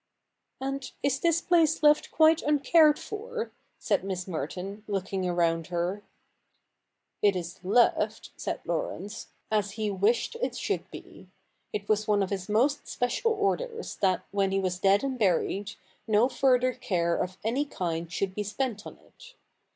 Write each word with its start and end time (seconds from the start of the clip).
'And 0.59 0.91
is 1.03 1.19
this 1.19 1.41
place 1.41 1.83
left 1.83 2.09
quite 2.09 2.41
uncared 2.41 2.97
for?' 2.97 3.51
said 3.77 4.03
Miss 4.03 4.27
Merton, 4.27 4.83
looking 4.87 5.29
around 5.29 5.67
her. 5.67 6.01
* 6.59 7.21
It 7.21 7.35
is 7.35 7.59
left,' 7.63 8.31
said 8.35 8.61
Laurence,' 8.65 9.27
as 9.51 9.73
he 9.73 9.91
wished 9.91 10.35
it 10.41 10.55
should 10.57 10.89
be. 10.89 11.29
It 11.71 11.87
was 11.87 12.07
one 12.07 12.23
of 12.23 12.31
his 12.31 12.49
most 12.49 12.87
special 12.87 13.31
orders 13.33 13.97
that, 13.97 14.23
when 14.31 14.49
he 14.51 14.59
was 14.59 14.79
dead 14.79 15.03
and 15.03 15.19
buried, 15.19 15.73
no 16.07 16.27
further 16.27 16.73
care 16.73 17.15
of 17.15 17.37
any 17.43 17.65
kind 17.65 18.11
should 18.11 18.33
be 18.33 18.41
spent 18.41 18.87
on 18.87 18.97
it. 18.97 19.35